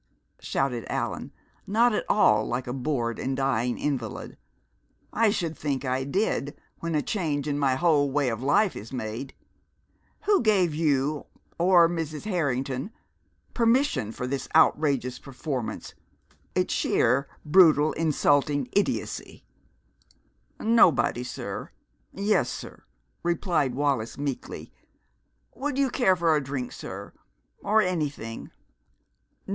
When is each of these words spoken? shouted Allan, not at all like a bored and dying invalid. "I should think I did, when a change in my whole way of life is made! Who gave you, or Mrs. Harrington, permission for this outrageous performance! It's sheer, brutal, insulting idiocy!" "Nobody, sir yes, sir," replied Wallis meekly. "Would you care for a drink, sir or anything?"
shouted 0.39 0.83
Allan, 0.89 1.31
not 1.67 1.93
at 1.93 2.05
all 2.09 2.47
like 2.47 2.65
a 2.65 2.73
bored 2.73 3.19
and 3.19 3.37
dying 3.37 3.77
invalid. 3.77 4.35
"I 5.13 5.29
should 5.29 5.55
think 5.55 5.85
I 5.85 6.05
did, 6.05 6.57
when 6.79 6.95
a 6.95 7.03
change 7.03 7.47
in 7.47 7.59
my 7.59 7.75
whole 7.75 8.09
way 8.09 8.29
of 8.29 8.41
life 8.41 8.75
is 8.75 8.91
made! 8.91 9.35
Who 10.21 10.41
gave 10.41 10.73
you, 10.73 11.27
or 11.59 11.87
Mrs. 11.87 12.23
Harrington, 12.23 12.89
permission 13.53 14.11
for 14.11 14.25
this 14.25 14.47
outrageous 14.55 15.19
performance! 15.19 15.93
It's 16.55 16.73
sheer, 16.73 17.29
brutal, 17.45 17.93
insulting 17.93 18.69
idiocy!" 18.71 19.45
"Nobody, 20.59 21.23
sir 21.23 21.69
yes, 22.11 22.49
sir," 22.49 22.85
replied 23.21 23.75
Wallis 23.75 24.17
meekly. 24.17 24.73
"Would 25.53 25.77
you 25.77 25.91
care 25.91 26.15
for 26.15 26.35
a 26.35 26.43
drink, 26.43 26.71
sir 26.71 27.13
or 27.59 27.83
anything?" 27.83 28.49